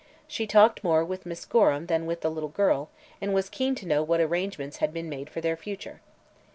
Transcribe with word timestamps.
She 0.27 0.47
talked 0.47 0.83
more 0.83 1.05
with 1.05 1.27
Miss 1.27 1.45
Gorham 1.45 1.85
than 1.85 2.07
with 2.07 2.21
the 2.21 2.31
little 2.31 2.49
girl 2.49 2.89
and 3.21 3.35
was 3.35 3.49
keen 3.49 3.75
to 3.75 3.85
know 3.87 4.01
what 4.01 4.19
arrangements 4.19 4.77
had 4.77 4.91
been 4.91 5.09
made 5.09 5.29
for 5.29 5.41
their 5.41 5.55
future. 5.55 6.01